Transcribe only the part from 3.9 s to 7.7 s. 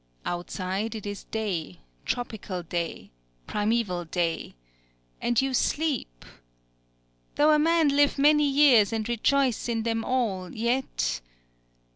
day! And you sleep!!... '_Though a